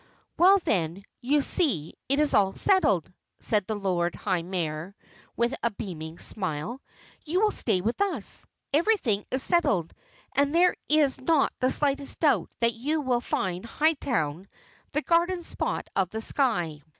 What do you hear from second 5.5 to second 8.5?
a beaming smile. "You will stay with us.